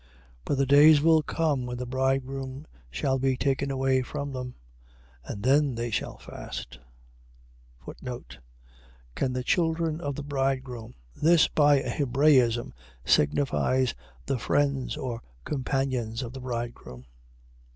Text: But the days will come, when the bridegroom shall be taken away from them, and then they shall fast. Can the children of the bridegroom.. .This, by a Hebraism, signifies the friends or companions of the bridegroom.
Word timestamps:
But 0.45 0.57
the 0.57 0.65
days 0.65 0.99
will 0.99 1.21
come, 1.21 1.67
when 1.67 1.77
the 1.77 1.85
bridegroom 1.85 2.65
shall 2.89 3.19
be 3.19 3.37
taken 3.37 3.69
away 3.69 4.01
from 4.01 4.33
them, 4.33 4.55
and 5.25 5.43
then 5.43 5.75
they 5.75 5.91
shall 5.91 6.17
fast. 6.17 6.79
Can 9.13 9.33
the 9.33 9.43
children 9.43 10.01
of 10.01 10.15
the 10.15 10.23
bridegroom.. 10.23 10.95
.This, 11.15 11.47
by 11.47 11.75
a 11.81 11.89
Hebraism, 11.91 12.73
signifies 13.05 13.93
the 14.25 14.39
friends 14.39 14.97
or 14.97 15.21
companions 15.45 16.23
of 16.23 16.33
the 16.33 16.41
bridegroom. 16.41 17.05